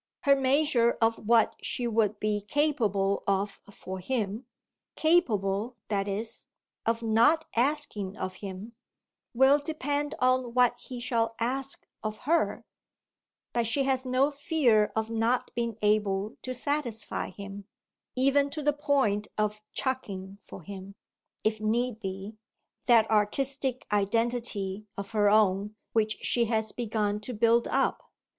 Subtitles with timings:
[0.21, 4.47] Her measure of what she would be capable of for him
[4.95, 6.47] capable, that is,
[6.87, 8.73] of not asking of him
[9.35, 12.65] will depend on what he shall ask of her,
[13.53, 17.65] but she has no fear of not being able to satisfy him,
[18.15, 20.95] even to the point of "chucking" for him,
[21.43, 22.35] if need be,
[22.87, 28.11] that artistic identity of her own which she has begun to build up.